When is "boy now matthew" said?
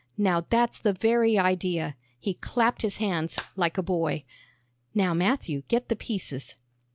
3.83-5.61